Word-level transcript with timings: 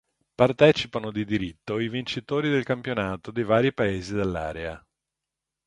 Partecipano 0.33 1.11
di 1.11 1.23
diritto 1.25 1.77
i 1.77 1.87
vincitori 1.87 2.49
del 2.49 2.63
campionato 2.63 3.29
dei 3.29 3.43
vari 3.43 3.71
Paesi 3.71 4.15
dell'area. 4.15 4.83